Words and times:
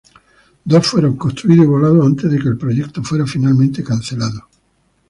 Dos 0.65 0.87
fueron 0.87 1.15
construidos 1.15 1.65
y 1.65 1.69
volados 1.69 2.03
antes 2.03 2.31
de 2.31 2.39
que 2.39 2.47
el 2.49 2.57
proyecto 2.57 3.03
fuera 3.03 3.27
finalmente 3.27 3.83
cancelado. 3.83 4.47